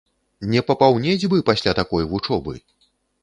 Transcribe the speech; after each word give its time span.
Не 0.53 0.61
папаўнець 0.69 1.27
бы 1.33 1.37
пасля 1.51 1.75
такой 1.81 2.09
вучобы. 2.13 2.53